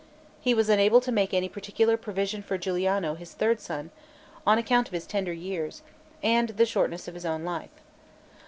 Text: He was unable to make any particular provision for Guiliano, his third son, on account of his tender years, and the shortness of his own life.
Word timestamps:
He 0.39 0.55
was 0.55 0.67
unable 0.67 0.99
to 0.99 1.11
make 1.11 1.31
any 1.31 1.47
particular 1.47 1.95
provision 1.95 2.41
for 2.41 2.57
Guiliano, 2.57 3.13
his 3.15 3.33
third 3.35 3.59
son, 3.61 3.91
on 4.47 4.57
account 4.57 4.87
of 4.87 4.95
his 4.95 5.05
tender 5.05 5.31
years, 5.31 5.83
and 6.23 6.49
the 6.49 6.65
shortness 6.65 7.07
of 7.07 7.13
his 7.13 7.23
own 7.23 7.43
life. 7.43 7.69